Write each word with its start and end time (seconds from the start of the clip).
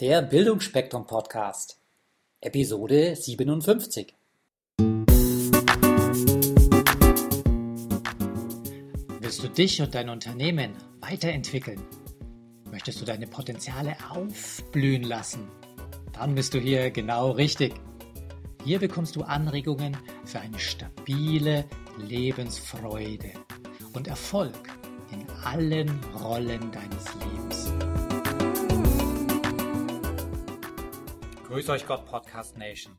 Der 0.00 0.22
Bildungsspektrum 0.22 1.06
Podcast, 1.06 1.78
Episode 2.40 3.14
57. 3.14 4.16
Willst 9.20 9.42
du 9.42 9.48
dich 9.48 9.82
und 9.82 9.94
dein 9.94 10.08
Unternehmen 10.08 10.72
weiterentwickeln? 11.00 11.82
Möchtest 12.70 13.02
du 13.02 13.04
deine 13.04 13.26
Potenziale 13.26 13.94
aufblühen 14.08 15.02
lassen? 15.02 15.50
Dann 16.14 16.34
bist 16.34 16.54
du 16.54 16.58
hier 16.58 16.90
genau 16.90 17.32
richtig. 17.32 17.74
Hier 18.64 18.78
bekommst 18.78 19.16
du 19.16 19.20
Anregungen 19.20 19.98
für 20.24 20.40
eine 20.40 20.58
stabile 20.58 21.66
Lebensfreude 21.98 23.32
und 23.92 24.08
Erfolg 24.08 24.70
in 25.12 25.28
allen 25.44 25.90
Rollen 26.14 26.72
deines 26.72 27.04
Lebens. 27.16 27.89
Grüß 31.50 31.68
euch 31.70 31.84
Gott 31.84 32.06
Podcast 32.06 32.56
Nation. 32.56 32.96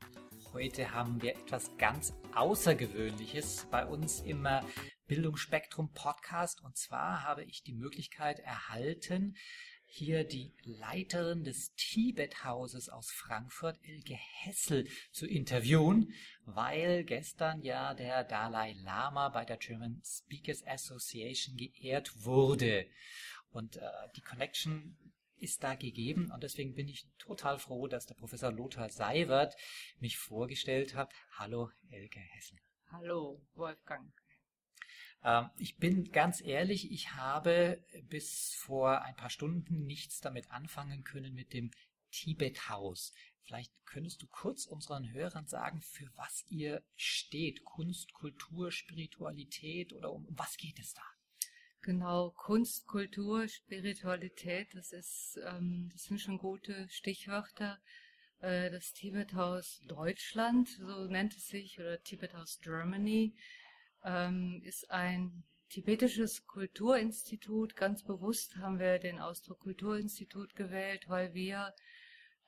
Heute 0.52 0.92
haben 0.92 1.22
wir 1.22 1.38
etwas 1.38 1.78
ganz 1.78 2.14
Außergewöhnliches 2.36 3.66
bei 3.72 3.86
uns 3.86 4.20
im 4.20 4.46
Bildungsspektrum 5.08 5.94
Podcast 5.94 6.62
und 6.62 6.76
zwar 6.76 7.24
habe 7.24 7.46
ich 7.46 7.64
die 7.64 7.72
Möglichkeit 7.72 8.40
erhalten, 8.40 9.38
hier 9.86 10.26
die 10.26 10.54
Leiterin 10.66 11.46
des 11.46 11.74
Tibet-Hauses 11.76 12.90
aus 12.90 13.10
Frankfurt, 13.10 13.80
Elke 13.84 14.18
Hessel, 14.44 14.86
zu 15.14 15.26
interviewen, 15.26 16.14
weil 16.44 17.06
gestern 17.06 17.62
ja 17.62 17.94
der 17.94 18.26
Dalai 18.26 18.74
Lama 18.84 19.30
bei 19.30 19.46
der 19.46 19.56
German 19.56 20.02
Speakers 20.04 20.68
Association 20.68 21.56
geehrt 21.56 22.26
wurde. 22.26 22.86
Und 23.52 23.78
äh, 23.78 23.82
die 24.18 24.22
Connection 24.22 24.98
ist 25.42 25.64
da 25.64 25.76
gegeben 25.76 26.32
und 26.32 26.44
deswegen 26.44 26.76
bin 26.76 26.88
ich 26.88 27.08
total 27.18 27.58
froh, 27.58 27.88
dass 27.88 28.06
der 28.06 28.16
Professor 28.16 28.52
Lothar 28.52 28.90
Seiwert 28.90 29.56
mich 30.00 30.18
vorgestellt 30.18 30.96
hat. 30.96 31.14
Hallo 31.38 31.72
Elke 31.90 32.20
Hessel. 32.20 32.60
Hallo 32.92 33.42
Wolfgang. 33.56 34.14
Ähm, 35.24 35.50
ich 35.58 35.78
bin 35.78 36.12
ganz 36.12 36.42
ehrlich, 36.42 36.92
ich 36.92 37.14
habe 37.14 37.84
bis 38.04 38.54
vor 38.56 39.02
ein 39.02 39.16
paar 39.16 39.30
Stunden 39.30 39.86
nichts 39.86 40.20
damit 40.20 40.52
anfangen 40.52 41.04
können 41.04 41.34
mit 41.34 41.54
dem 41.54 41.72
Tibet-Haus. 42.12 43.14
Vielleicht 43.44 43.74
könntest 43.86 44.22
du 44.22 44.28
kurz 44.28 44.66
unseren 44.66 45.12
Hörern 45.12 45.48
sagen, 45.48 45.82
für 45.82 46.10
was 46.16 46.46
ihr 46.50 46.84
steht. 46.96 47.64
Kunst, 47.64 48.14
Kultur, 48.14 48.72
Spiritualität 48.72 49.94
oder 49.94 50.12
um 50.12 50.28
was 50.30 50.58
geht 50.58 50.80
es 50.80 50.94
da? 50.94 51.04
Genau, 51.84 52.30
Kunst, 52.38 52.86
Kultur, 52.86 53.48
Spiritualität, 53.48 54.68
das 54.76 54.92
ist, 54.92 55.40
ähm, 55.48 55.90
das 55.92 56.04
sind 56.04 56.22
schon 56.22 56.38
gute 56.38 56.88
Stichwörter. 56.90 57.80
Äh, 58.40 58.70
das 58.70 58.94
Tibet-Haus 58.94 59.82
Deutschland, 59.88 60.70
so 60.70 61.06
nennt 61.06 61.36
es 61.36 61.48
sich, 61.48 61.80
oder 61.80 62.00
Tibet-Haus 62.04 62.60
Germany, 62.62 63.34
ähm, 64.04 64.62
ist 64.64 64.92
ein 64.92 65.44
tibetisches 65.70 66.46
Kulturinstitut. 66.46 67.76
Ganz 67.76 68.04
bewusst 68.04 68.58
haben 68.58 68.78
wir 68.78 69.00
den 69.00 69.20
Ausdruck 69.20 69.62
Kulturinstitut 69.62 70.56
gewählt, 70.56 71.10
weil 71.10 71.34
wir 71.34 71.74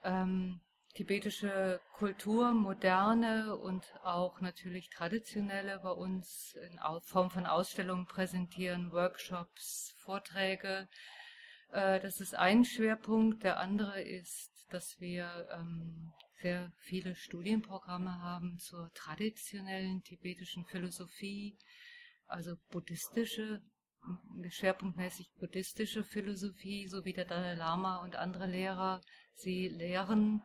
ähm, 0.03 0.61
tibetische 0.93 1.81
Kultur, 1.93 2.51
moderne 2.53 3.57
und 3.57 3.83
auch 4.03 4.41
natürlich 4.41 4.89
traditionelle 4.89 5.79
bei 5.79 5.91
uns 5.91 6.55
in 6.69 6.79
Form 7.03 7.29
von 7.29 7.45
Ausstellungen 7.45 8.05
präsentieren, 8.05 8.91
Workshops, 8.91 9.95
Vorträge. 9.97 10.87
Äh, 11.71 11.99
das 11.99 12.19
ist 12.19 12.35
ein 12.35 12.63
Schwerpunkt. 12.63 13.43
Der 13.43 13.59
andere 13.59 14.01
ist, 14.01 14.51
dass 14.69 14.99
wir 14.99 15.47
ähm, 15.51 16.13
sehr 16.41 16.71
viele 16.77 17.15
Studienprogramme 17.15 18.21
haben 18.21 18.59
zur 18.59 18.91
traditionellen 18.93 20.03
tibetischen 20.03 20.65
Philosophie, 20.65 21.57
also 22.27 22.55
buddhistische, 22.69 23.61
schwerpunktmäßig 24.49 25.31
buddhistische 25.39 26.03
Philosophie, 26.03 26.87
so 26.87 27.05
wie 27.05 27.13
der 27.13 27.25
Dalai 27.25 27.55
Lama 27.55 28.03
und 28.03 28.15
andere 28.15 28.47
Lehrer 28.47 29.01
sie 29.35 29.69
lehren. 29.69 30.41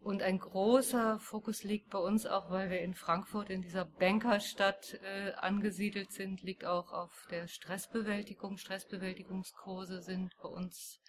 Und 0.00 0.22
ein 0.22 0.38
großer 0.38 1.18
Fokus 1.18 1.64
liegt 1.64 1.90
bei 1.90 1.98
uns 1.98 2.26
auch, 2.26 2.50
weil 2.50 2.70
wir 2.70 2.80
in 2.80 2.94
Frankfurt 2.94 3.50
in 3.50 3.62
dieser 3.62 3.84
Bankerstadt 3.84 4.94
äh, 5.02 5.32
angesiedelt 5.32 6.12
sind, 6.12 6.42
liegt 6.42 6.64
auch 6.64 6.92
auf 6.92 7.26
der 7.30 7.48
Stressbewältigung. 7.48 8.56
Stressbewältigungskurse 8.56 10.02
sind 10.02 10.32
bei 10.40 10.48
uns 10.48 11.00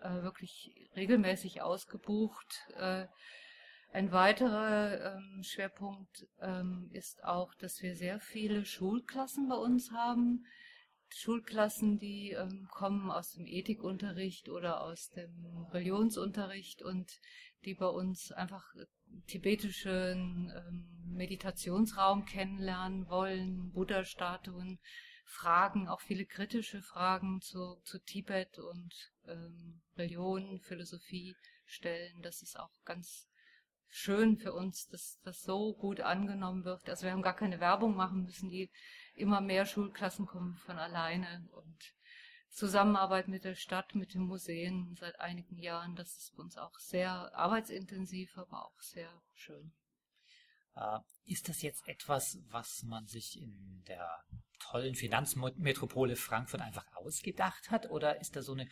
äh, 0.00 0.22
wirklich 0.22 0.90
regelmäßig 0.96 1.62
ausgebucht. 1.62 2.66
Äh, 2.76 3.06
ein 3.92 4.10
weiterer 4.10 5.16
ähm, 5.16 5.42
Schwerpunkt 5.42 6.26
ähm, 6.40 6.88
ist 6.92 7.24
auch, 7.24 7.54
dass 7.54 7.82
wir 7.82 7.94
sehr 7.94 8.20
viele 8.20 8.64
Schulklassen 8.64 9.48
bei 9.48 9.56
uns 9.56 9.92
haben. 9.92 10.46
Schulklassen, 11.14 11.98
die 11.98 12.30
ähm, 12.30 12.68
kommen 12.70 13.10
aus 13.10 13.32
dem 13.32 13.46
Ethikunterricht 13.46 14.48
oder 14.48 14.80
aus 14.82 15.10
dem 15.10 15.66
Religionsunterricht 15.72 16.82
und 16.82 17.20
die 17.64 17.74
bei 17.74 17.86
uns 17.86 18.32
einfach 18.32 18.64
tibetischen 19.26 20.52
ähm, 20.54 20.88
Meditationsraum 21.14 22.24
kennenlernen 22.24 23.08
wollen, 23.08 23.72
Buddha-Statuen, 23.72 24.78
Fragen, 25.24 25.88
auch 25.88 26.00
viele 26.00 26.26
kritische 26.26 26.82
Fragen 26.82 27.40
zu, 27.40 27.80
zu 27.84 27.98
Tibet 28.00 28.58
und 28.58 29.12
ähm, 29.26 29.80
Religion, 29.96 30.60
Philosophie 30.60 31.36
stellen. 31.64 32.20
Das 32.22 32.42
ist 32.42 32.58
auch 32.58 32.70
ganz 32.84 33.28
schön 33.88 34.38
für 34.38 34.52
uns, 34.52 34.88
dass 34.88 35.20
das 35.22 35.42
so 35.42 35.74
gut 35.74 36.00
angenommen 36.00 36.64
wird. 36.64 36.88
Also 36.88 37.04
wir 37.04 37.12
haben 37.12 37.22
gar 37.22 37.36
keine 37.36 37.60
Werbung 37.60 37.94
machen 37.94 38.24
müssen, 38.24 38.50
die 38.50 38.70
immer 39.14 39.40
mehr 39.40 39.66
Schulklassen 39.66 40.26
kommen 40.26 40.56
von 40.56 40.78
alleine 40.78 41.46
und 41.52 41.94
Zusammenarbeit 42.52 43.28
mit 43.28 43.44
der 43.44 43.54
Stadt, 43.54 43.94
mit 43.94 44.14
den 44.14 44.22
Museen 44.22 44.94
seit 44.94 45.18
einigen 45.20 45.58
Jahren, 45.58 45.96
das 45.96 46.16
ist 46.16 46.34
für 46.34 46.42
uns 46.42 46.56
auch 46.58 46.78
sehr 46.78 47.34
arbeitsintensiv, 47.34 48.36
aber 48.36 48.66
auch 48.66 48.78
sehr 48.80 49.10
schön. 49.32 49.72
Äh, 50.76 50.98
ist 51.24 51.48
das 51.48 51.62
jetzt 51.62 51.88
etwas, 51.88 52.38
was 52.48 52.82
man 52.82 53.06
sich 53.06 53.40
in 53.40 53.82
der 53.88 54.22
tollen 54.58 54.94
Finanzmetropole 54.94 56.16
Frankfurt 56.16 56.60
einfach 56.60 56.86
ausgedacht 56.94 57.70
hat 57.70 57.90
oder 57.90 58.20
ist 58.20 58.36
da 58.36 58.42
so 58.42 58.52
eine 58.52 58.68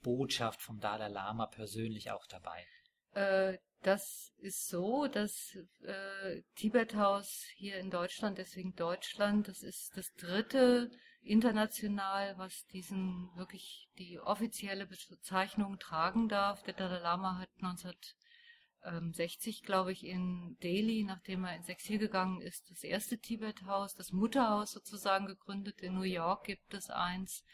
Botschaft 0.00 0.62
vom 0.62 0.78
Dalai 0.78 1.08
Lama 1.08 1.46
persönlich 1.46 2.10
auch 2.10 2.26
dabei? 2.26 2.64
Äh, 3.12 3.58
das 3.82 4.32
ist 4.38 4.68
so, 4.68 5.06
dass 5.08 5.56
äh, 5.82 6.42
Tibethaus 6.54 7.46
hier 7.56 7.78
in 7.78 7.90
Deutschland, 7.90 8.38
deswegen 8.38 8.74
Deutschland, 8.74 9.48
das 9.48 9.62
ist 9.62 9.92
das 9.96 10.12
dritte 10.14 10.90
international, 11.24 12.38
was 12.38 12.66
diesen 12.66 13.30
wirklich 13.34 13.88
die 13.98 14.20
offizielle 14.20 14.86
Bezeichnung 14.86 15.78
tragen 15.78 16.28
darf. 16.28 16.62
Der 16.62 16.74
Dalai 16.74 17.00
Lama 17.00 17.38
hat 17.38 17.48
1960, 17.62 19.62
glaube 19.62 19.92
ich, 19.92 20.04
in 20.04 20.58
Delhi, 20.62 21.04
nachdem 21.04 21.44
er 21.44 21.56
ins 21.56 21.68
Exil 21.68 21.98
gegangen 21.98 22.42
ist, 22.42 22.70
das 22.70 22.84
erste 22.84 23.18
Tibethaus, 23.18 23.94
das 23.94 24.12
Mutterhaus 24.12 24.72
sozusagen 24.72 25.26
gegründet. 25.26 25.80
In 25.80 25.94
New 25.94 26.02
York 26.02 26.44
gibt 26.44 26.74
es 26.74 26.90
eins. 26.90 27.44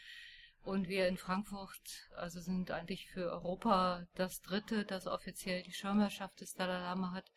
Und 0.63 0.87
wir 0.87 1.07
in 1.07 1.17
Frankfurt, 1.17 2.07
also 2.15 2.39
sind 2.39 2.69
eigentlich 2.69 3.09
für 3.09 3.31
Europa 3.31 4.05
das 4.13 4.41
dritte, 4.41 4.85
das 4.85 5.07
offiziell 5.07 5.63
die 5.63 5.73
Schirmherrschaft 5.73 6.39
des 6.41 6.53
Dalai 6.53 6.81
Lama 6.81 7.13
hat. 7.13 7.31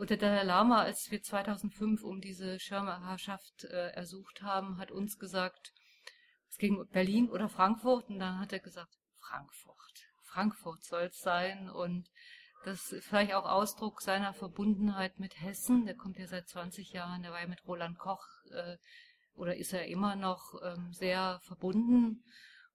Und 0.00 0.08
der 0.08 0.16
Dalai 0.16 0.44
Lama, 0.44 0.80
als 0.80 1.10
wir 1.10 1.22
2005 1.22 2.02
um 2.04 2.22
diese 2.22 2.58
Schirmherrschaft 2.58 3.64
äh, 3.64 3.88
ersucht 3.90 4.40
haben, 4.40 4.78
hat 4.78 4.90
uns 4.90 5.18
gesagt, 5.18 5.74
es 6.48 6.56
ging 6.56 6.88
Berlin 6.88 7.28
oder 7.28 7.50
Frankfurt. 7.50 8.08
Und 8.08 8.18
dann 8.18 8.40
hat 8.40 8.50
er 8.54 8.60
gesagt, 8.60 8.96
Frankfurt. 9.18 9.76
Frankfurt 10.22 10.82
soll 10.84 11.02
es 11.02 11.20
sein. 11.20 11.68
Und 11.68 12.08
das 12.64 12.92
ist 12.92 13.08
vielleicht 13.08 13.34
auch 13.34 13.44
Ausdruck 13.44 14.00
seiner 14.00 14.32
Verbundenheit 14.32 15.20
mit 15.20 15.38
Hessen. 15.38 15.84
Der 15.84 15.96
kommt 15.96 16.18
ja 16.18 16.26
seit 16.26 16.48
20 16.48 16.94
Jahren, 16.94 17.20
der 17.20 17.32
war 17.32 17.42
ja 17.42 17.46
mit 17.46 17.66
Roland 17.66 17.98
Koch 17.98 18.24
äh, 18.52 18.78
oder 19.34 19.54
ist 19.54 19.74
er 19.74 19.86
immer 19.86 20.16
noch 20.16 20.54
ähm, 20.64 20.94
sehr 20.94 21.40
verbunden. 21.42 22.24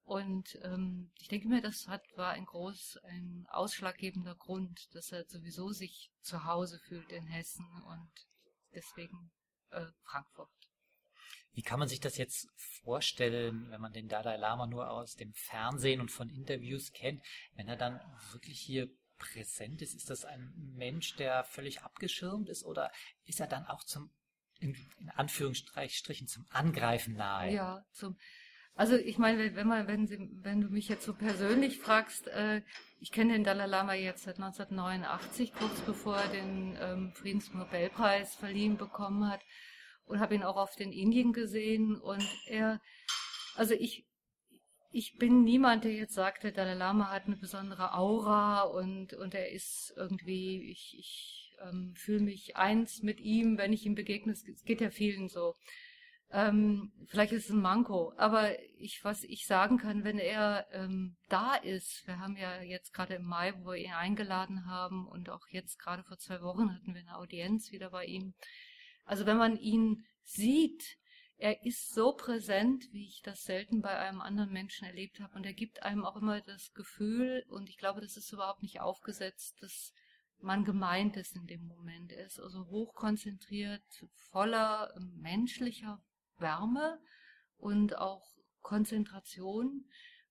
Und 0.06 0.60
ähm, 0.62 1.12
ich 1.20 1.30
denke 1.30 1.48
mir, 1.48 1.62
das 1.62 1.88
hat, 1.88 2.04
war 2.16 2.32
ein 2.32 2.46
groß, 2.46 3.00
ein 3.06 3.48
ausschlaggebender 3.50 4.36
Grund, 4.36 4.94
dass 4.94 5.12
er 5.12 5.26
sowieso 5.26 5.72
sich 5.72 6.12
zu 6.22 6.46
Hause 6.46 6.80
fühlt 6.80 7.12
in 7.12 7.26
Hessen 7.26 7.68
und 7.88 8.12
deswegen 8.72 9.32
äh, 9.72 9.88
Frankfurt. 10.04 10.52
Wie 11.54 11.64
kann 11.64 11.80
man 11.80 11.88
sich 11.88 12.02
das 12.02 12.18
jetzt 12.18 12.50
vorstellen, 12.84 13.72
wenn 13.72 13.82
man 13.82 13.94
den 13.94 14.08
Dalai 14.08 14.38
Lama 14.38 14.68
nur 14.68 14.92
aus 14.92 15.16
dem 15.16 15.34
Fernsehen 15.34 16.02
und 16.02 16.12
von 16.12 16.30
Interviews 16.30 16.92
kennt, 16.92 17.24
wenn 17.56 17.68
er 17.68 17.78
dann 17.78 18.00
wirklich 18.32 18.60
hier 18.60 18.90
präsent 19.18 19.82
ist? 19.82 19.96
Ist 19.96 20.12
das 20.12 20.24
ein 20.24 20.54
Mensch, 20.76 21.16
der 21.16 21.46
völlig 21.46 21.82
abgeschirmt 21.82 22.50
ist 22.50 22.64
oder 22.64 22.92
ist 23.24 23.40
er 23.40 23.48
dann 23.48 23.66
auch 23.66 23.84
zum, 23.86 24.14
in, 24.60 24.76
in 25.00 25.10
Anführungsstrichen, 25.10 26.28
zum 26.28 26.46
Angreifen 26.50 27.16
nahe? 27.16 27.54
Ja, 27.54 27.86
zum, 27.92 28.20
Also 28.76 28.96
ich 28.96 29.18
meine, 29.18 29.56
wenn 29.56 29.68
man, 29.68 29.88
wenn 29.88 30.06
Sie, 30.06 30.30
wenn 30.44 30.60
du 30.60 30.68
mich 30.68 30.90
jetzt 30.90 31.06
so 31.06 31.14
persönlich 31.14 31.80
fragst, 31.80 32.28
äh, 32.28 32.62
ich 33.00 33.12
kenne 33.12 33.34
den 33.34 33.46
Dalai 33.46 33.68
Lama 33.68 33.94
jetzt 33.94 34.24
seit 34.24 34.36
1989, 34.36 35.54
kurz 35.54 35.80
bevor 35.82 36.18
er 36.18 36.28
den 36.28 36.78
ähm, 36.82 37.14
Friedensnobelpreis 37.14 38.36
verliehen 38.36 38.76
bekommen 38.76 39.30
hat, 39.30 39.42
und 40.06 40.20
habe 40.20 40.36
ihn 40.36 40.44
auch 40.44 40.58
auf 40.58 40.76
den 40.76 40.92
Indien 40.92 41.34
gesehen. 41.34 41.96
Und 41.96 42.28
er, 42.48 42.82
also 43.56 43.74
ich, 43.74 44.06
ich 44.92 45.18
bin 45.18 45.44
niemand, 45.44 45.84
der 45.84 45.94
jetzt 45.94 46.14
sagt, 46.14 46.44
der 46.44 46.52
Dalai 46.52 46.74
Lama 46.74 47.12
hat 47.12 47.28
eine 47.28 47.38
besondere 47.38 47.94
Aura 47.94 48.64
und 48.64 49.14
und 49.14 49.34
er 49.34 49.52
ist 49.52 49.94
irgendwie, 49.96 50.70
ich, 50.72 50.96
ich 51.00 51.54
ähm, 51.62 51.94
fühle 51.96 52.22
mich 52.22 52.56
eins 52.56 53.02
mit 53.04 53.20
ihm, 53.20 53.58
wenn 53.58 53.74
ich 53.74 53.86
ihm 53.86 53.96
begegne. 53.96 54.34
Es 54.34 54.64
geht 54.66 54.82
ja 54.82 54.90
vielen 54.90 55.30
so. 55.30 55.56
Ähm, 56.36 56.92
vielleicht 57.08 57.32
ist 57.32 57.46
es 57.46 57.52
ein 57.52 57.62
Manko, 57.62 58.12
aber 58.18 58.60
ich, 58.78 59.06
was 59.06 59.24
ich 59.24 59.48
sagen 59.48 59.78
kann, 59.78 60.04
wenn 60.04 60.20
er 60.20 60.68
ähm, 60.74 61.16
da 61.30 61.56
ist, 61.56 62.06
wir 62.08 62.20
haben 62.20 62.36
ja 62.36 62.62
jetzt 62.62 62.92
gerade 62.92 63.14
im 63.14 63.24
Mai, 63.24 63.54
wo 63.58 63.72
wir 63.72 63.78
ihn 63.78 63.94
eingeladen 63.94 64.66
haben 64.66 65.08
und 65.08 65.30
auch 65.30 65.48
jetzt 65.48 65.80
gerade 65.80 66.04
vor 66.04 66.18
zwei 66.18 66.42
Wochen 66.42 66.74
hatten 66.76 66.94
wir 66.94 67.00
eine 67.00 67.16
Audienz 67.16 67.72
wieder 67.72 67.90
bei 67.90 68.04
ihm. 68.04 68.34
Also 69.06 69.26
wenn 69.26 69.38
man 69.38 69.56
ihn 69.56 70.04
sieht, 70.24 70.98
er 71.38 71.66
ist 71.66 71.94
so 71.94 72.12
präsent, 72.12 72.84
wie 72.92 73.08
ich 73.08 73.22
das 73.22 73.46
selten 73.46 73.80
bei 73.82 73.98
einem 73.98 74.20
anderen 74.20 74.52
Menschen 74.52 74.86
erlebt 74.86 75.22
habe 75.22 75.36
und 75.36 75.46
er 75.46 75.54
gibt 75.54 75.84
einem 75.84 76.04
auch 76.04 76.18
immer 76.18 76.42
das 76.42 76.74
Gefühl 76.74 77.46
und 77.48 77.70
ich 77.70 77.78
glaube, 77.78 78.02
das 78.02 78.18
ist 78.18 78.34
überhaupt 78.34 78.62
nicht 78.62 78.82
aufgesetzt, 78.82 79.56
dass 79.62 79.94
man 80.40 80.66
gemeint 80.66 81.16
ist 81.16 81.38
in 81.38 81.48
dem 81.48 81.66
Moment. 81.66 82.12
Er 82.12 82.26
ist 82.26 82.42
also 82.42 82.66
hochkonzentriert, 82.68 83.84
voller 84.32 84.94
menschlicher 85.00 86.04
Wärme 86.38 87.00
und 87.58 87.98
auch 87.98 88.36
Konzentration. 88.62 89.86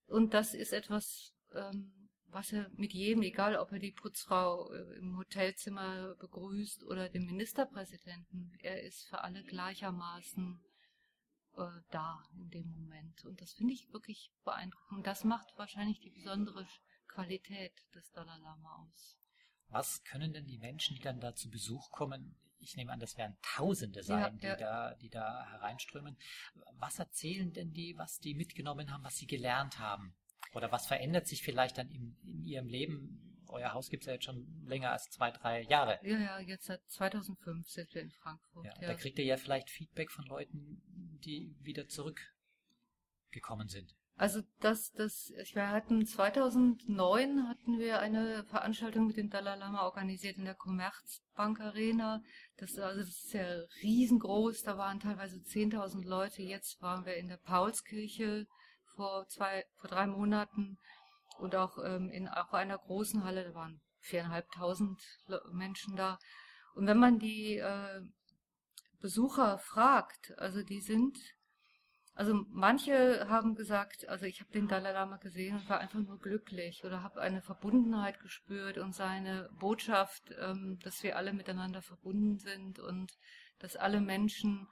Und 0.07 0.35
das 0.35 0.55
ist 0.55 0.73
etwas, 0.73 1.35
ähm, 1.53 1.93
was 2.27 2.53
er 2.53 2.69
mit 2.75 2.93
jedem, 2.93 3.23
egal 3.23 3.57
ob 3.57 3.73
er 3.73 3.79
die 3.79 3.93
Putzfrau 3.93 4.73
äh, 4.73 4.99
im 4.99 5.17
Hotelzimmer 5.17 6.15
begrüßt 6.17 6.85
oder 6.85 7.09
den 7.09 7.27
Ministerpräsidenten, 7.27 8.53
er 8.61 8.83
ist 8.83 9.09
für 9.09 9.23
alle 9.23 9.43
gleichermaßen 9.45 10.61
äh, 11.57 11.63
da 11.91 12.23
in 12.37 12.51
dem 12.51 12.71
Moment. 12.71 13.25
Und 13.25 13.41
das 13.41 13.53
finde 13.53 13.73
ich 13.73 13.93
wirklich 13.93 14.33
beeindruckend. 14.45 15.07
Das 15.07 15.25
macht 15.25 15.57
wahrscheinlich 15.57 16.01
die 16.01 16.11
besondere 16.11 16.67
Qualität 17.07 17.73
des 17.95 18.11
Dalai 18.11 18.37
Lama 18.39 18.85
aus. 18.85 19.17
Was 19.69 20.03
können 20.05 20.33
denn 20.33 20.47
die 20.47 20.59
Menschen, 20.59 20.97
die 20.97 21.03
dann 21.03 21.21
da 21.21 21.35
zu 21.35 21.49
Besuch 21.49 21.91
kommen, 21.91 22.37
ich 22.65 22.77
nehme 22.77 22.93
an, 22.93 23.01
das 23.01 23.17
werden 23.17 23.37
Tausende 23.43 24.03
sein, 24.03 24.39
ja, 24.41 24.49
ja. 24.49 24.57
die 24.57 24.61
da, 24.61 24.95
die 24.95 25.11
da 25.11 25.47
hereinströmen. 25.51 26.17
Was 26.79 26.99
erzählen 26.99 27.53
denn 27.53 27.73
die, 27.73 27.97
was 27.97 28.19
die 28.19 28.35
mitgenommen 28.35 28.93
haben, 28.93 29.05
was 29.05 29.17
sie 29.17 29.27
gelernt 29.27 29.79
haben? 29.79 30.15
Oder 30.55 30.73
was 30.73 30.87
verändert 30.87 31.27
sich 31.27 31.43
vielleicht 31.43 31.79
dann 31.79 31.91
in, 31.91 32.17
in 32.25 32.45
ihrem 32.45 32.69
Leben? 32.69 33.45
Euer 33.49 33.73
Haus 33.73 33.91
gibt 33.91 34.03
es 34.03 34.07
ja 34.07 34.15
jetzt 34.15 34.25
schon 34.25 34.65
länger 34.67 34.91
als 34.91 35.11
zwei, 35.11 35.31
drei 35.31 35.63
Jahre. 35.63 36.01
Ja, 36.03 36.19
ja, 36.19 36.41
jetzt 36.41 36.65
seit 36.65 36.81
2005 36.91 37.69
sind 37.69 37.95
wir 37.95 38.03
in 38.03 38.11
Frankfurt. 38.11 38.67
Ja. 38.67 38.89
Da 38.89 38.95
kriegt 38.95 39.19
ihr 39.19 39.25
ja 39.25 39.37
vielleicht 39.37 39.71
Feedback 39.71 40.11
von 40.11 40.25
Leuten, 40.25 40.83
die 41.25 41.55
wieder 41.61 41.87
zurückgekommen 41.89 43.69
sind. 43.69 43.95
Also 44.17 44.43
das, 44.61 44.93
das, 44.93 45.33
wir 45.55 45.71
hatten 45.71 46.07
2009 46.07 47.49
hatten 47.49 47.79
wir 47.79 47.99
eine 47.99 48.45
Veranstaltung 48.45 49.09
mit 49.09 49.17
dem 49.17 49.29
Dalai 49.29 49.57
Lama 49.57 49.83
organisiert 49.83 50.37
in 50.37 50.45
der 50.45 50.55
Commerzbank 50.55 51.61
Arena. 51.61 52.23
Das, 52.57 52.79
also 52.79 53.01
das 53.01 53.09
ist 53.09 53.33
ja 53.33 53.45
riesengroß, 53.83 54.63
da 54.63 54.79
waren 54.79 55.01
teilweise 55.01 55.39
10.000 55.39 56.07
Leute. 56.07 56.43
Jetzt 56.43 56.81
waren 56.81 57.05
wir 57.05 57.17
in 57.17 57.29
der 57.29 57.39
Paulskirche 57.39 58.47
vor 58.95 59.27
zwei, 59.27 59.65
vor 59.75 59.91
drei 59.91 60.07
Monaten 60.07 60.79
und 61.39 61.57
auch 61.57 61.79
ähm, 61.85 62.09
in 62.11 62.29
auch 62.29 62.53
einer 62.53 62.79
großen 62.79 63.25
Halle, 63.25 63.45
da 63.45 63.55
waren 63.55 63.81
viereinhalbtausend 63.99 65.03
Menschen 65.53 65.97
da. 65.97 66.19
Und 66.77 66.87
wenn 66.87 66.99
man 66.99 67.19
die 67.19 67.57
äh, 67.57 68.01
Besucher 69.01 69.59
fragt, 69.59 70.39
also 70.39 70.63
die 70.63 70.81
sind 70.81 71.19
also 72.17 72.45
manche 72.49 73.29
haben 73.29 73.57
gesagt, 73.57 74.09
also 74.09 74.25
ich 74.25 74.41
habe 74.41 74.53
den 74.53 74.69
Dalai 74.69 74.93
Lama 74.93 75.17
gesehen 75.17 75.57
und 75.57 75.69
war 75.69 75.81
einfach 75.81 75.99
nur 75.99 76.21
glücklich 76.21 76.85
oder 76.85 77.03
habe 77.03 77.21
eine 77.21 77.43
Verbundenheit 77.43 78.21
gespürt 78.21 78.79
und 78.79 78.95
seine 78.95 79.51
Botschaft, 79.59 80.33
ähm, 80.41 80.79
dass 80.85 81.03
wir 81.03 81.17
alle 81.17 81.33
miteinander 81.33 81.83
verbunden 81.83 82.39
sind 82.39 82.79
und 82.79 83.13
dass 83.59 83.75
alle 83.75 84.01
Menschen 84.01 84.69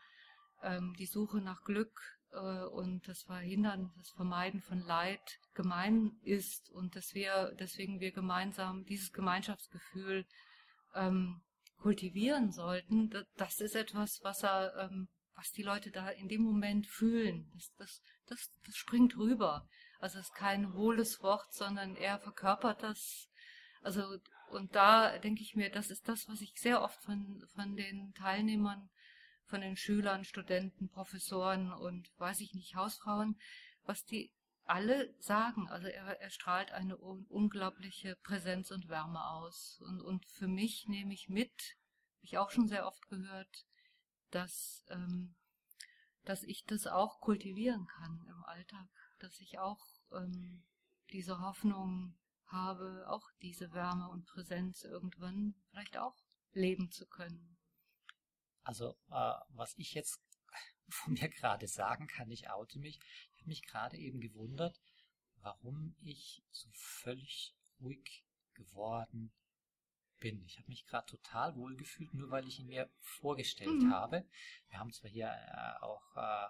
ähm, 0.62 0.94
die 0.98 1.06
Suche 1.06 1.38
nach 1.40 1.62
Glück 1.64 2.00
äh, 2.30 2.64
und 2.64 3.08
das 3.08 3.22
Verhindern, 3.22 3.92
das 3.96 4.10
Vermeiden 4.10 4.60
von 4.60 4.78
Leid 4.78 5.40
gemein 5.54 6.12
ist 6.22 6.70
und 6.70 6.94
dass 6.94 7.12
wir 7.12 7.56
deswegen 7.58 7.98
wir 7.98 8.12
gemeinsam 8.12 8.84
dieses 8.84 9.12
Gemeinschaftsgefühl 9.12 10.26
ähm, 10.94 11.42
kultivieren 11.78 12.52
sollten. 12.52 13.10
Das 13.36 13.60
ist 13.60 13.74
etwas, 13.74 14.20
was 14.22 14.44
er 14.44 14.90
was 15.34 15.52
die 15.52 15.62
Leute 15.62 15.90
da 15.90 16.08
in 16.08 16.28
dem 16.28 16.42
Moment 16.42 16.86
fühlen. 16.86 17.50
Das, 17.54 17.74
das, 17.76 18.02
das, 18.26 18.50
das 18.66 18.76
springt 18.76 19.16
rüber. 19.16 19.68
Also 20.00 20.18
es 20.18 20.26
ist 20.26 20.34
kein 20.34 20.72
hohles 20.74 21.22
Wort, 21.22 21.52
sondern 21.52 21.96
er 21.96 22.18
verkörpert 22.18 22.82
das. 22.82 23.28
Also, 23.82 24.18
und 24.50 24.74
da 24.74 25.18
denke 25.18 25.42
ich 25.42 25.54
mir, 25.54 25.70
das 25.70 25.90
ist 25.90 26.08
das, 26.08 26.28
was 26.28 26.40
ich 26.40 26.52
sehr 26.56 26.82
oft 26.82 27.00
von, 27.02 27.44
von 27.54 27.76
den 27.76 28.12
Teilnehmern, 28.14 28.90
von 29.44 29.60
den 29.60 29.76
Schülern, 29.76 30.24
Studenten, 30.24 30.88
Professoren 30.88 31.72
und 31.72 32.10
weiß 32.18 32.40
ich 32.40 32.54
nicht, 32.54 32.74
Hausfrauen, 32.74 33.38
was 33.84 34.04
die 34.04 34.32
alle 34.64 35.14
sagen. 35.18 35.68
Also 35.68 35.88
er, 35.88 36.20
er 36.20 36.30
strahlt 36.30 36.72
eine 36.72 36.96
un 36.98 37.26
unglaubliche 37.28 38.16
Präsenz 38.16 38.70
und 38.70 38.88
Wärme 38.88 39.24
aus. 39.24 39.80
Und, 39.86 40.00
und 40.00 40.26
für 40.26 40.48
mich 40.48 40.86
nehme 40.88 41.12
ich 41.12 41.28
mit, 41.28 41.76
habe 42.16 42.24
ich 42.24 42.38
auch 42.38 42.50
schon 42.50 42.68
sehr 42.68 42.86
oft 42.86 43.08
gehört, 43.08 43.66
dass, 44.34 44.84
ähm, 44.88 45.34
dass 46.24 46.42
ich 46.42 46.64
das 46.64 46.86
auch 46.86 47.20
kultivieren 47.20 47.86
kann 47.86 48.26
im 48.28 48.44
Alltag, 48.44 48.88
dass 49.18 49.40
ich 49.40 49.58
auch 49.58 49.84
ähm, 50.12 50.64
diese 51.10 51.40
Hoffnung 51.40 52.18
habe, 52.46 53.04
auch 53.08 53.30
diese 53.40 53.72
Wärme 53.72 54.08
und 54.08 54.26
Präsenz 54.26 54.82
irgendwann 54.82 55.54
vielleicht 55.70 55.96
auch 55.96 56.16
leben 56.52 56.90
zu 56.90 57.06
können. 57.06 57.56
Also, 58.62 58.90
äh, 59.10 59.34
was 59.48 59.74
ich 59.76 59.94
jetzt 59.94 60.20
von 60.88 61.14
mir 61.14 61.28
gerade 61.28 61.66
sagen 61.66 62.06
kann, 62.06 62.30
ich 62.30 62.50
oute 62.50 62.78
mich. 62.78 63.00
Ich 63.34 63.40
habe 63.40 63.48
mich 63.48 63.62
gerade 63.62 63.96
eben 63.96 64.20
gewundert, 64.20 64.80
warum 65.36 65.96
ich 66.00 66.44
so 66.50 66.68
völlig 66.72 67.56
ruhig 67.80 68.24
geworden 68.54 69.32
bin. 70.22 70.42
Ich 70.46 70.58
habe 70.58 70.68
mich 70.68 70.86
gerade 70.86 71.06
total 71.06 71.56
wohl 71.56 71.76
gefühlt, 71.76 72.14
nur 72.14 72.30
weil 72.30 72.46
ich 72.46 72.60
ihn 72.60 72.68
mir 72.68 72.88
vorgestellt 73.00 73.82
mhm. 73.82 73.92
habe. 73.92 74.24
Wir 74.70 74.78
haben 74.78 74.92
zwar 74.92 75.10
hier 75.10 75.28
äh, 75.28 75.84
auch 75.84 76.16
äh, 76.16 76.48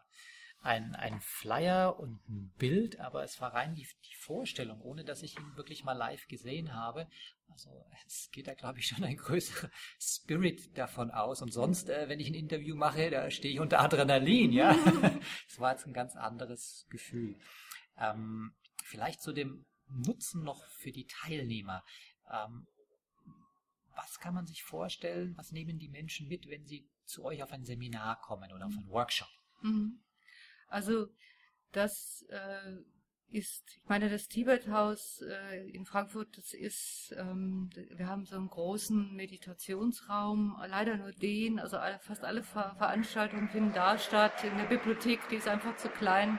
ein, 0.61 0.95
ein 0.95 1.21
Flyer 1.21 1.99
und 1.99 2.21
ein 2.29 2.53
Bild, 2.57 3.01
aber 3.01 3.25
es 3.25 3.41
war 3.41 3.53
rein 3.53 3.75
die, 3.75 3.87
die 4.05 4.15
Vorstellung, 4.17 4.81
ohne 4.81 5.05
dass 5.05 5.23
ich 5.23 5.37
ihn 5.37 5.57
wirklich 5.57 5.83
mal 5.83 5.95
live 5.95 6.27
gesehen 6.29 6.75
habe. 6.75 7.09
Also 7.49 7.71
es 8.07 8.31
geht 8.31 8.47
da, 8.47 8.55
glaube 8.55 8.79
ich, 8.79 8.87
schon 8.87 9.05
ein 9.05 9.17
größerer 9.17 9.71
Spirit 9.99 10.77
davon 10.79 11.11
aus. 11.11 11.43
Und 11.43 11.53
sonst, 11.53 11.89
äh, 11.89 12.09
wenn 12.09 12.21
ich 12.21 12.29
ein 12.29 12.35
Interview 12.35 12.77
mache, 12.77 13.11
da 13.11 13.31
stehe 13.31 13.55
ich 13.55 13.61
unter 13.61 13.81
Adrenalin, 13.81 14.53
ja. 14.53 14.75
Es 15.49 15.59
war 15.59 15.73
jetzt 15.73 15.87
ein 15.87 15.93
ganz 15.93 16.15
anderes 16.15 16.87
Gefühl. 16.91 17.39
Ähm, 17.99 18.55
vielleicht 18.85 19.21
zu 19.21 19.33
dem 19.33 19.67
Nutzen 19.89 20.43
noch 20.45 20.65
für 20.67 20.93
die 20.93 21.07
Teilnehmer. 21.07 21.85
Ähm, 22.31 22.67
was 23.95 24.19
kann 24.19 24.35
man 24.35 24.47
sich 24.47 24.63
vorstellen, 24.63 25.37
was 25.37 25.53
nehmen 25.53 25.79
die 25.79 25.89
Menschen 25.89 26.29
mit, 26.29 26.49
wenn 26.49 26.67
sie 26.67 26.89
zu 27.05 27.25
euch 27.25 27.43
auf 27.43 27.53
ein 27.53 27.65
Seminar 27.65 28.21
kommen 28.21 28.53
oder 28.53 28.67
auf 28.67 28.77
einen 28.77 28.89
Workshop? 28.89 29.29
Mhm. 29.63 30.01
Also 30.69 31.09
das 31.73 32.25
äh, 32.29 32.77
ist, 33.33 33.79
ich 33.83 33.89
meine, 33.89 34.11
das 34.11 34.29
Tibet-Haus 34.29 35.23
äh, 35.23 35.69
in 35.71 35.87
Frankfurt, 35.87 36.37
das 36.37 36.53
ist, 36.53 37.15
ähm, 37.17 37.71
wir 37.91 38.07
haben 38.07 38.27
so 38.27 38.37
einen 38.37 38.49
großen 38.49 39.15
Meditationsraum, 39.15 40.57
leider 40.67 40.97
nur 40.97 41.13
den, 41.13 41.59
also 41.59 41.79
alle, 41.79 41.99
fast 42.01 42.25
alle 42.25 42.43
Ver 42.43 42.75
Veranstaltungen 42.77 43.49
finden 43.49 43.73
da 43.73 43.99
statt. 43.99 44.45
In 44.45 44.57
der 44.57 44.65
Bibliothek, 44.65 45.21
die 45.31 45.37
ist 45.37 45.49
einfach 45.49 45.77
zu 45.77 45.89
klein 45.89 46.39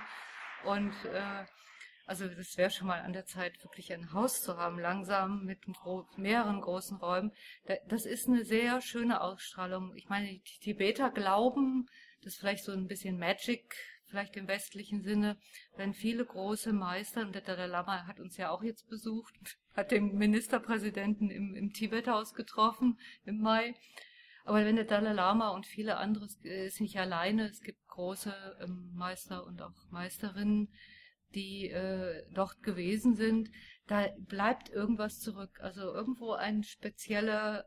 und 0.65 0.93
äh, 1.05 1.45
also 2.05 2.27
das 2.27 2.57
wäre 2.57 2.69
schon 2.69 2.87
mal 2.87 3.01
an 3.01 3.13
der 3.13 3.25
Zeit, 3.25 3.63
wirklich 3.63 3.93
ein 3.93 4.11
Haus 4.11 4.41
zu 4.41 4.57
haben, 4.57 4.79
langsam 4.79 5.45
mit 5.45 5.59
mehreren 6.17 6.61
großen 6.61 6.97
Räumen. 6.97 7.31
Das 7.87 8.05
ist 8.05 8.27
eine 8.27 8.43
sehr 8.43 8.81
schöne 8.81 9.21
Ausstrahlung. 9.21 9.93
Ich 9.95 10.09
meine, 10.09 10.27
die 10.27 10.59
Tibeter 10.59 11.11
glauben, 11.11 11.87
das 12.21 12.33
ist 12.33 12.39
vielleicht 12.39 12.63
so 12.63 12.73
ein 12.73 12.87
bisschen 12.87 13.17
Magic, 13.17 13.75
vielleicht 14.05 14.35
im 14.37 14.47
westlichen 14.47 15.01
Sinne, 15.01 15.37
wenn 15.75 15.93
viele 15.93 16.25
große 16.25 16.71
Meister, 16.73 17.21
und 17.21 17.33
der 17.33 17.41
Dalai 17.41 17.65
Lama 17.67 18.05
hat 18.05 18.19
uns 18.19 18.37
ja 18.37 18.51
auch 18.51 18.63
jetzt 18.63 18.87
besucht, 18.89 19.33
hat 19.75 19.91
den 19.91 20.15
Ministerpräsidenten 20.15 21.29
im, 21.29 21.55
im 21.55 21.71
Tibethaus 21.71 22.33
getroffen 22.33 22.99
im 23.25 23.39
Mai, 23.39 23.73
Aber 24.45 24.65
wenn 24.65 24.75
der 24.75 24.85
Dalai 24.85 25.13
Lama 25.13 25.49
und 25.49 25.65
viele 25.65 25.97
andere, 25.97 26.27
äh, 26.43 26.67
ist 26.67 26.81
nicht 26.81 26.99
alleine, 26.99 27.49
es 27.49 27.61
gibt 27.61 27.87
große 27.87 28.33
ähm, 28.61 28.91
Meister 28.93 29.45
und 29.45 29.61
auch 29.61 29.89
Meisterinnen, 29.89 30.69
die 31.35 31.69
äh, 31.69 32.23
dort 32.33 32.61
gewesen 32.63 33.15
sind, 33.15 33.49
da 33.87 34.07
bleibt 34.19 34.69
irgendwas 34.69 35.19
zurück. 35.19 35.59
Also 35.61 35.81
irgendwo 35.81 36.33
eine 36.33 36.63
spezielle 36.63 37.65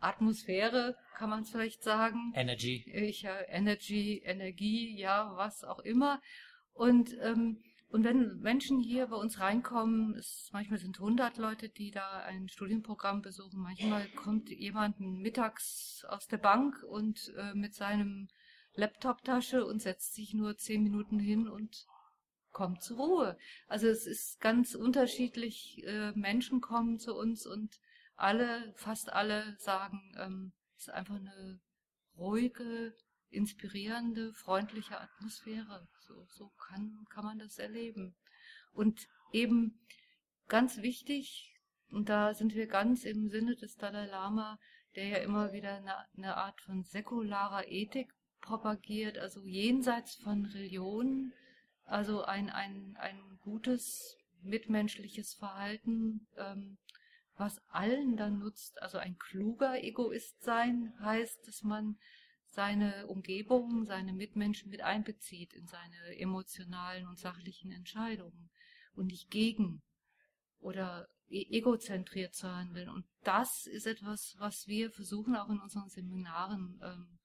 Atmosphäre, 0.00 0.96
kann 1.16 1.30
man 1.30 1.42
es 1.42 1.50
vielleicht 1.50 1.82
sagen. 1.82 2.32
Energy. 2.34 2.84
Ich, 2.92 3.22
ja, 3.22 3.36
Energy, 3.48 4.22
Energie, 4.24 4.96
ja, 4.98 5.32
was 5.34 5.64
auch 5.64 5.80
immer. 5.80 6.20
Und, 6.72 7.16
ähm, 7.20 7.62
und 7.88 8.04
wenn 8.04 8.38
Menschen 8.38 8.80
hier 8.80 9.06
bei 9.08 9.16
uns 9.16 9.40
reinkommen, 9.40 10.14
es, 10.14 10.50
manchmal 10.52 10.78
sind 10.78 11.00
100 11.00 11.38
Leute, 11.38 11.68
die 11.68 11.90
da 11.90 12.20
ein 12.20 12.48
Studienprogramm 12.48 13.22
besuchen, 13.22 13.60
manchmal 13.60 14.06
kommt 14.10 14.50
jemand 14.50 15.00
mittags 15.00 16.04
aus 16.08 16.28
der 16.28 16.38
Bank 16.38 16.82
und 16.84 17.32
äh, 17.36 17.54
mit 17.54 17.74
seinem 17.74 18.28
Laptop-Tasche 18.74 19.64
und 19.64 19.82
setzt 19.82 20.14
sich 20.14 20.34
nur 20.34 20.56
zehn 20.56 20.82
Minuten 20.82 21.18
hin 21.18 21.48
und 21.48 21.86
kommt 22.52 22.82
zur 22.82 22.96
Ruhe. 22.98 23.38
Also 23.66 23.88
es 23.88 24.06
ist 24.06 24.40
ganz 24.40 24.74
unterschiedlich. 24.74 25.82
Äh, 25.84 26.12
Menschen 26.12 26.60
kommen 26.60 26.98
zu 26.98 27.14
uns 27.14 27.46
und 27.46 27.80
alle, 28.16 28.72
fast 28.76 29.12
alle 29.12 29.56
sagen, 29.58 30.14
ähm, 30.18 30.52
es 30.76 30.88
ist 30.88 30.94
einfach 30.94 31.16
eine 31.16 31.60
ruhige, 32.16 32.94
inspirierende, 33.30 34.32
freundliche 34.34 35.00
Atmosphäre. 35.00 35.86
So, 36.00 36.24
so 36.26 36.48
kann, 36.68 37.06
kann 37.10 37.24
man 37.24 37.38
das 37.38 37.58
erleben. 37.58 38.16
Und 38.72 39.08
eben 39.32 39.78
ganz 40.48 40.78
wichtig, 40.78 41.54
und 41.90 42.08
da 42.08 42.34
sind 42.34 42.54
wir 42.54 42.66
ganz 42.66 43.04
im 43.04 43.28
Sinne 43.28 43.56
des 43.56 43.76
Dalai 43.76 44.06
Lama, 44.06 44.58
der 44.94 45.08
ja 45.08 45.16
immer 45.18 45.52
wieder 45.52 45.76
eine, 45.76 45.94
eine 46.16 46.36
Art 46.36 46.60
von 46.60 46.82
säkularer 46.82 47.68
Ethik 47.68 48.12
propagiert, 48.40 49.18
also 49.18 49.44
jenseits 49.44 50.16
von 50.16 50.44
Religion, 50.46 51.32
also 51.88 52.22
ein, 52.22 52.50
ein, 52.50 52.96
ein 52.98 53.38
gutes 53.40 54.16
mitmenschliches 54.42 55.34
Verhalten, 55.34 56.26
ähm, 56.36 56.78
was 57.36 57.58
allen 57.68 58.16
dann 58.16 58.38
nutzt. 58.38 58.80
Also 58.82 58.98
ein 58.98 59.16
kluger 59.18 59.82
Egoist 59.82 60.42
sein 60.42 60.92
heißt, 61.00 61.46
dass 61.46 61.62
man 61.62 61.98
seine 62.50 63.06
Umgebung, 63.06 63.84
seine 63.84 64.12
Mitmenschen 64.12 64.70
mit 64.70 64.82
einbezieht 64.82 65.52
in 65.52 65.66
seine 65.66 66.18
emotionalen 66.18 67.06
und 67.06 67.18
sachlichen 67.18 67.70
Entscheidungen 67.70 68.50
und 68.94 69.06
nicht 69.06 69.30
gegen 69.30 69.82
oder 70.58 71.08
e-, 71.28 71.46
egozentriert 71.50 72.34
zu 72.34 72.48
handeln. 72.48 72.88
Und 72.88 73.06
das 73.22 73.66
ist 73.66 73.86
etwas, 73.86 74.34
was 74.38 74.66
wir 74.66 74.90
versuchen 74.90 75.36
auch 75.36 75.48
in 75.50 75.60
unseren 75.60 75.88
Seminaren 75.88 76.80
ähm, 76.82 77.18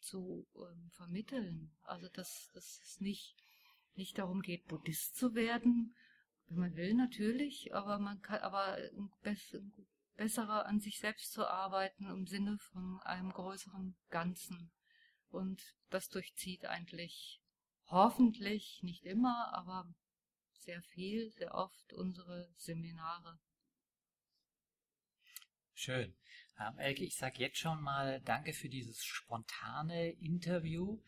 zu 0.00 0.46
ähm, 0.54 0.90
vermitteln. 0.92 1.72
Also 1.82 2.08
dass, 2.08 2.50
dass 2.54 2.80
es 2.84 3.00
nicht, 3.00 3.36
nicht 3.96 4.18
darum 4.18 4.42
geht, 4.42 4.66
Buddhist 4.66 5.16
zu 5.16 5.34
werden, 5.34 5.94
wenn 6.46 6.58
man 6.58 6.76
will 6.76 6.94
natürlich, 6.94 7.74
aber 7.74 7.98
man 7.98 8.20
kann 8.22 8.40
aber 8.40 8.78
besserer 10.16 10.66
an 10.66 10.80
sich 10.80 10.98
selbst 10.98 11.32
zu 11.32 11.46
arbeiten 11.46 12.06
im 12.06 12.26
Sinne 12.26 12.58
von 12.58 13.00
einem 13.02 13.30
größeren 13.30 13.96
Ganzen. 14.10 14.72
Und 15.28 15.62
das 15.90 16.08
durchzieht 16.08 16.66
eigentlich 16.66 17.40
hoffentlich 17.86 18.80
nicht 18.82 19.04
immer, 19.04 19.52
aber 19.52 19.92
sehr 20.52 20.82
viel, 20.82 21.30
sehr 21.30 21.54
oft 21.54 21.92
unsere 21.92 22.52
Seminare. 22.56 23.38
Schön. 25.74 26.14
Ähm, 26.58 26.78
Elke, 26.78 27.04
ich 27.04 27.16
sage 27.16 27.38
jetzt 27.38 27.58
schon 27.58 27.80
mal 27.80 28.20
Danke 28.22 28.52
für 28.52 28.68
dieses 28.68 29.04
spontane 29.04 30.10
Interview. 30.10 31.00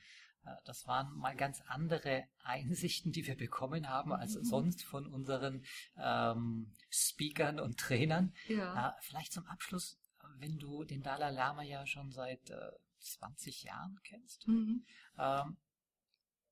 Äh, 0.45 0.55
das 0.65 0.87
waren 0.87 1.17
mal 1.17 1.37
ganz 1.37 1.61
andere 1.67 2.25
Einsichten, 2.43 3.13
die 3.13 3.27
wir 3.27 3.37
bekommen 3.37 3.89
haben, 3.89 4.13
als 4.13 4.37
mhm. 4.37 4.45
sonst 4.45 4.85
von 4.85 5.07
unseren 5.07 5.65
ähm, 5.97 6.73
Speakern 6.91 7.61
und 7.61 7.79
Trainern. 7.79 8.35
Ja. 8.49 8.91
Äh, 8.91 8.93
vielleicht 9.01 9.33
zum 9.33 9.47
Abschluss, 9.47 9.99
wenn 10.39 10.59
du 10.59 10.85
den 10.85 11.03
Dalai 11.03 11.31
Lama 11.31 11.63
ja 11.63 11.87
schon 11.87 12.11
seit 12.13 12.51
äh, 12.51 12.73
20 12.99 13.65
Jahren 13.65 13.99
kennst, 14.05 14.47
mhm. 14.47 14.85
ähm, 15.19 15.57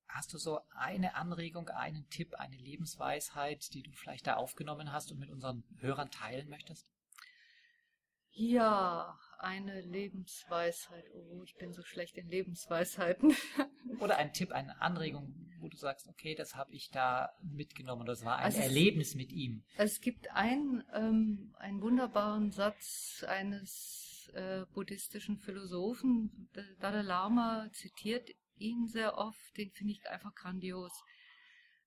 hast 0.08 0.32
du 0.32 0.38
so 0.38 0.60
eine 0.70 1.14
Anregung, 1.14 1.68
einen 1.68 2.08
Tipp, 2.10 2.34
eine 2.34 2.56
Lebensweisheit, 2.56 3.72
die 3.74 3.82
du 3.82 3.92
vielleicht 3.92 4.26
da 4.26 4.34
aufgenommen 4.34 4.92
hast 4.92 5.12
und 5.12 5.18
mit 5.18 5.30
unseren 5.30 5.64
Hörern 5.78 6.10
teilen 6.10 6.48
möchtest? 6.48 6.90
Ja, 8.32 9.18
eine 9.42 9.80
Lebensweisheit. 9.80 11.04
Oh, 11.14 11.42
ich 11.44 11.56
bin 11.56 11.72
so 11.72 11.82
schlecht 11.82 12.16
in 12.18 12.28
Lebensweisheiten. 12.28 13.34
Oder 14.00 14.16
ein 14.18 14.32
Tipp, 14.32 14.52
eine 14.52 14.80
Anregung, 14.80 15.34
wo 15.60 15.68
du 15.68 15.76
sagst, 15.76 16.08
okay, 16.08 16.34
das 16.34 16.54
habe 16.54 16.72
ich 16.72 16.90
da 16.90 17.30
mitgenommen 17.42 18.02
oder 18.02 18.12
das 18.12 18.24
war 18.24 18.38
ein 18.38 18.44
also 18.44 18.60
Erlebnis 18.60 19.14
mit 19.14 19.32
ihm. 19.32 19.62
Es 19.76 20.00
gibt 20.00 20.30
ein, 20.30 20.84
ähm, 20.94 21.54
einen 21.58 21.82
wunderbaren 21.82 22.50
Satz 22.50 23.24
eines 23.28 24.30
äh, 24.34 24.64
buddhistischen 24.72 25.38
Philosophen, 25.38 26.48
Dalai 26.80 27.02
Lama 27.02 27.68
zitiert 27.72 28.30
ihn 28.56 28.86
sehr 28.86 29.18
oft, 29.18 29.56
den 29.56 29.70
finde 29.70 29.92
ich 29.92 30.08
einfach 30.08 30.34
grandios. 30.34 30.92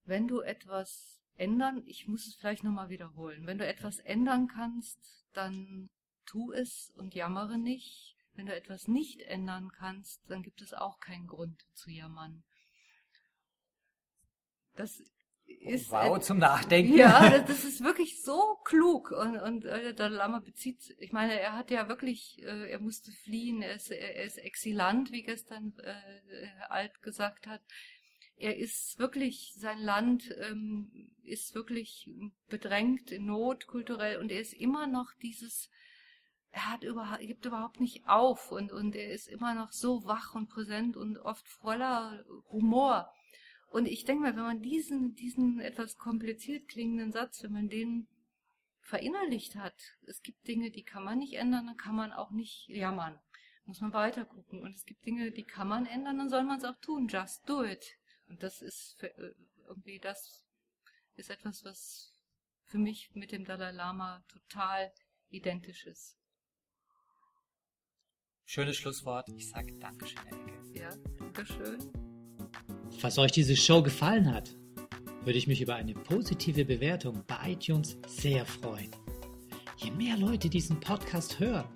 Wenn 0.05 0.27
du 0.27 0.41
etwas 0.41 1.22
ändern, 1.36 1.83
ich 1.86 2.07
muss 2.07 2.27
es 2.27 2.36
vielleicht 2.36 2.63
nochmal 2.63 2.89
wiederholen, 2.89 3.45
wenn 3.48 3.57
du 3.57 3.65
etwas 3.65 4.00
ändern 4.00 4.48
kannst, 4.48 5.00
dann 5.33 5.89
tu 6.25 6.51
es 6.51 6.92
und 6.96 7.15
jammere 7.15 7.58
nicht. 7.58 8.18
Wenn 8.36 8.48
du 8.48 8.56
etwas 8.56 8.88
nicht 8.88 9.22
ändern 9.22 9.72
kannst, 9.77 10.22
dann 10.27 10.42
gibt 10.42 10.62
es 10.62 10.74
auch 10.74 11.00
keinen 11.00 11.27
Grund 11.27 11.65
zu 11.74 11.92
jammern. 11.92 12.44
Das 14.75 15.03
ist 15.46 15.92
wow 15.92 16.20
zum 16.20 16.39
Nachdenken. 16.39 16.98
Ja, 16.98 17.38
das, 17.48 17.63
ist 17.63 17.84
wirklich 17.84 18.22
so 18.22 18.58
klug 18.63 19.12
und 19.12 19.38
und 19.38 19.65
äh, 19.65 19.94
der 19.94 20.10
Lama 20.10 20.39
bezieht, 20.39 20.96
ich 21.00 21.12
meine, 21.12 21.39
er 21.39 21.53
hat 21.53 21.70
ja 21.70 21.88
wirklich, 21.88 22.42
äh, 22.42 22.72
er 22.72 22.80
musste 22.80 23.12
fliehen, 23.12 23.62
er 23.62 23.75
ist, 23.75 23.92
er 23.92 24.24
ist 24.24 24.38
Exilant, 24.38 25.12
wie 25.12 25.24
gestern 25.24 25.74
äh, 25.84 26.48
Alt 26.70 27.01
gesagt 27.01 27.48
hat. 27.48 27.62
Er 28.36 28.58
ist 28.58 28.98
wirklich, 28.98 29.53
sein 29.58 29.80
Land 29.80 30.36
ähm, 30.42 31.12
ist 31.24 31.53
wirklich 31.53 32.10
bedrängt, 32.50 33.12
in 33.12 33.25
Not 33.25 33.68
kulturell 33.68 34.18
und 34.18 34.32
er 34.32 34.42
ist 34.42 34.53
immer 34.53 34.88
noch 34.88 35.13
dieses 35.22 35.70
er 36.53 36.69
hat 36.69 36.83
überhaupt, 36.83 37.22
gibt 37.22 37.45
überhaupt 37.48 37.79
nicht 37.79 38.07
auf 38.07 38.51
und, 38.51 38.72
und 38.72 38.95
er 38.95 39.12
ist 39.12 39.27
immer 39.27 39.55
noch 39.55 39.72
so 39.72 40.05
wach 40.05 40.36
und 40.36 40.50
präsent 40.50 40.95
und 40.95 41.17
oft 41.17 41.48
voller 41.48 42.24
Humor. 42.51 43.12
Und 43.69 43.88
ich 43.88 44.05
denke 44.05 44.22
mal, 44.22 44.36
wenn 44.36 44.43
man 44.43 44.62
diesen, 44.62 45.15
diesen 45.15 45.60
etwas 45.60 45.98
kompliziert 45.98 46.67
klingenden 46.67 47.12
Satz, 47.12 47.41
wenn 47.41 47.53
man 47.53 47.69
den 47.69 48.07
verinnerlicht 48.81 49.55
hat, 49.55 49.74
es 50.05 50.22
gibt 50.22 50.48
Dinge, 50.48 50.69
die 50.69 50.83
kann 50.83 51.03
man 51.03 51.17
nicht 51.17 51.33
ändern, 51.33 51.65
dann 51.65 51.77
kann 51.77 51.95
man 51.95 52.13
auch 52.13 52.29
nicht 52.29 52.67
jammern. 52.69 53.19
Muss 53.65 53.81
man 53.81 53.93
weiter 53.93 54.24
gucken. 54.24 54.62
Und 54.62 54.75
es 54.75 54.86
gibt 54.86 55.03
Dinge, 55.07 55.31
die 55.31 55.45
kann 55.45 55.67
man 55.67 55.88
ändern, 55.88 56.19
dann 56.19 56.29
soll 56.29 56.43
man 56.43 56.60
es 56.60 56.65
auch 56.65 56.79
tun. 56.81 57.07
Just 57.07 57.50
do 57.50 57.63
it. 57.63 57.98
Und 58.27 58.43
das 58.43 58.62
ist 58.62 58.95
für, 59.00 59.07
äh, 59.17 59.33
irgendwie, 59.67 59.98
das 59.98 60.45
ist 61.15 61.31
etwas, 61.31 61.65
was 61.65 62.13
für 62.65 62.77
mich 62.77 63.10
mit 63.15 63.31
dem 63.31 63.43
Dalai 63.43 63.72
Lama 63.72 64.24
total 64.27 64.91
identisch 65.29 65.88
ist. 65.88 66.19
Schönes 68.53 68.77
Schlusswort. 68.77 69.27
Ich 69.36 69.50
sage 69.50 69.74
Dankeschön, 69.79 70.19
Elke. 70.29 70.79
Ja, 70.79 70.89
Dankeschön. 71.17 71.79
Falls 73.00 73.17
euch 73.17 73.31
diese 73.31 73.55
Show 73.55 73.81
gefallen 73.81 74.31
hat, 74.31 74.55
würde 75.24 75.39
ich 75.39 75.48
mich 75.48 75.60
über 75.60 75.74
eine 75.74 75.95
positive 75.95 76.63
Bewertung 76.63 77.24
bei 77.25 77.53
iTunes 77.53 77.98
sehr 78.05 78.45
freuen. 78.45 78.91
Je 79.77 79.89
mehr 79.89 80.17
Leute 80.17 80.50
diesen 80.50 80.79
Podcast 80.79 81.39
hören, 81.39 81.67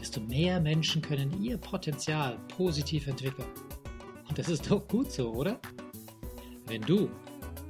desto 0.00 0.20
mehr 0.20 0.58
Menschen 0.58 1.02
können 1.02 1.40
ihr 1.40 1.56
Potenzial 1.56 2.36
positiv 2.48 3.06
entwickeln. 3.06 3.52
Und 4.28 4.36
das 4.36 4.48
ist 4.48 4.68
doch 4.68 4.88
gut 4.88 5.12
so, 5.12 5.32
oder? 5.32 5.60
Wenn 6.66 6.82
du 6.82 7.08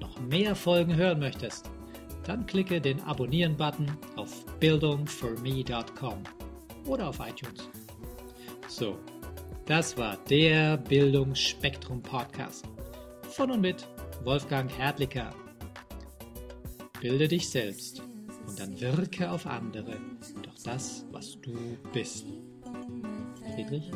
noch 0.00 0.18
mehr 0.20 0.56
Folgen 0.56 0.96
hören 0.96 1.18
möchtest, 1.18 1.70
dann 2.24 2.46
klicke 2.46 2.80
den 2.80 2.98
Abonnieren-Button 3.02 3.94
auf 4.16 4.46
bildungforme.com 4.58 6.22
oder 6.86 7.08
auf 7.10 7.20
iTunes. 7.20 7.68
So, 8.68 8.98
das 9.64 9.96
war 9.96 10.18
der 10.28 10.76
Bildungsspektrum 10.76 12.02
Podcast. 12.02 12.66
Von 13.30 13.50
und 13.50 13.62
mit 13.62 13.88
Wolfgang 14.24 14.70
Hertlicker. 14.70 15.34
Bilde 17.00 17.28
dich 17.28 17.48
selbst 17.48 18.02
und 18.46 18.60
dann 18.60 18.78
wirke 18.78 19.30
auf 19.30 19.46
andere 19.46 19.96
durch 20.42 20.62
das, 20.64 21.06
was 21.12 21.40
du 21.40 21.56
bist. 21.94 22.26
Friedrich 23.54 23.90